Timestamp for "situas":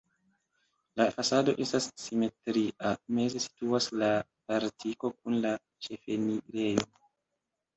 3.45-3.91